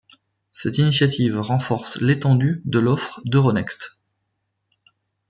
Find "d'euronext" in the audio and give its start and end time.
3.25-3.99